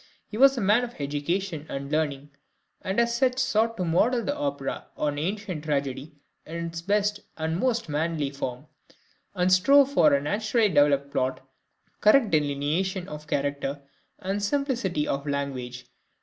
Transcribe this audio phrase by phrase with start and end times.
[0.25, 2.31] He was a man of education and learning,
[2.81, 7.59] and as such sought to model the opera on ancient tragedy in its best and
[7.59, 8.65] most manly form,
[9.35, 11.47] and strove for a naturally developed plot,
[11.99, 13.83] correct delineation of character,
[14.17, 15.85] and simplicity of language.